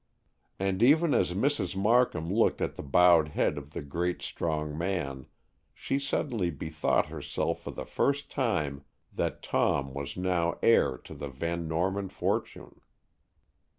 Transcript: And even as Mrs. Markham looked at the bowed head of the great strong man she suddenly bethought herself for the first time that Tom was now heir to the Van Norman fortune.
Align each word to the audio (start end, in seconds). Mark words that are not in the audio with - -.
And 0.57 0.81
even 0.81 1.13
as 1.13 1.35
Mrs. 1.35 1.75
Markham 1.75 2.33
looked 2.33 2.59
at 2.59 2.75
the 2.75 2.81
bowed 2.81 3.27
head 3.27 3.55
of 3.55 3.69
the 3.73 3.83
great 3.83 4.23
strong 4.23 4.75
man 4.75 5.27
she 5.75 5.99
suddenly 5.99 6.49
bethought 6.49 7.05
herself 7.09 7.61
for 7.61 7.69
the 7.69 7.85
first 7.85 8.31
time 8.31 8.83
that 9.13 9.43
Tom 9.43 9.93
was 9.93 10.17
now 10.17 10.57
heir 10.63 10.97
to 10.97 11.13
the 11.13 11.27
Van 11.27 11.67
Norman 11.67 12.09
fortune. 12.09 12.81